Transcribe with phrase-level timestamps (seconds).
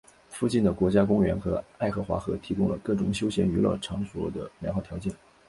[0.31, 3.79] 附近的国家公园和爱荷华河提供了各种休闲娱乐活
[4.17, 5.13] 动的良好条件。